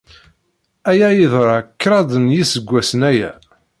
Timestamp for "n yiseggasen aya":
2.17-3.31